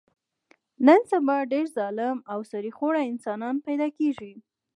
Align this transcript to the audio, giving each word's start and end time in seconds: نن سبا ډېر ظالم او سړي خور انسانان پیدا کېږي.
نن 0.85 1.01
سبا 1.11 1.37
ډېر 1.51 1.65
ظالم 1.77 2.17
او 2.31 2.39
سړي 2.51 2.71
خور 2.77 2.93
انسانان 3.13 3.55
پیدا 3.67 3.87
کېږي. 3.97 4.33